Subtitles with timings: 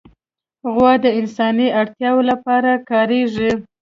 [0.73, 3.51] غوا د انساني اړتیاوو لپاره کارېږي.